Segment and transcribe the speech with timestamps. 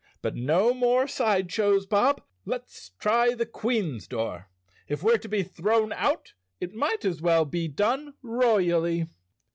[0.23, 2.23] But no more side shows, Bob.
[2.43, 4.49] Let's try the Queen's door,
[4.87, 9.05] if we're to be thrown out it might as well be done roy¬ ally."